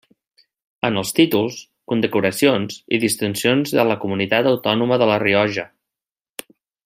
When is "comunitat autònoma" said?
4.07-4.99